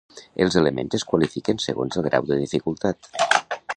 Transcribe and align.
Els 0.45 0.55
elements 0.61 0.97
es 0.99 1.05
qualifiquen 1.11 1.61
segons 1.67 1.99
el 2.01 2.07
grau 2.09 2.31
de 2.31 2.39
dificultat. 2.45 3.15